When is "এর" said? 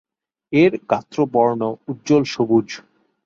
0.53-0.71